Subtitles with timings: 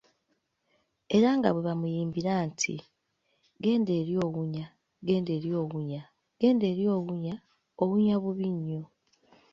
[1.15, 2.75] Era nga bw'ebamuyimbira nti;
[3.61, 4.65] Genda eli owunya
[5.05, 6.01] ,genda eli owunya,
[6.39, 7.35] genda eli owunya,
[7.81, 8.81] owunya bubi nnyo.